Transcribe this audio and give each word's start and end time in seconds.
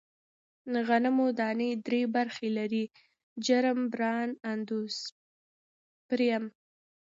غنمو 0.87 1.27
دانې 1.39 1.71
درې 1.85 2.01
برخې 2.15 2.49
لري: 2.57 2.83
جرم، 3.45 3.79
بران، 3.93 4.29
اندوسپرم. 4.51 6.43